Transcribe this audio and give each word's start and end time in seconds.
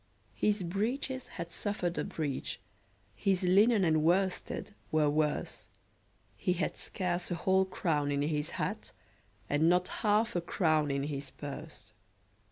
His 0.33 0.63
breeches 0.63 1.27
had 1.37 1.51
suffered 1.51 1.95
a 1.95 2.03
breach, 2.03 2.59
His 3.13 3.43
linen 3.43 3.85
and 3.85 4.01
worsted 4.01 4.73
were 4.91 5.11
worse; 5.11 5.69
He 6.35 6.53
had 6.53 6.75
scarce 6.75 7.29
a 7.29 7.35
whole 7.35 7.65
crown 7.65 8.11
in 8.11 8.23
his 8.23 8.49
hat, 8.57 8.93
And 9.47 9.69
not 9.69 9.89
half 10.01 10.35
a 10.35 10.41
crown 10.41 10.89
in 10.89 11.03
his 11.03 11.29
purse. 11.29 11.93